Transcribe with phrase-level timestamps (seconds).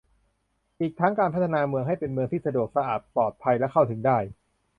[0.79, 4.17] อีกทั้งการพัฒนาเมืองให้เป็นเมืองที่สะดวก สะอาด ปลอดภัย และ เข้าถึงได้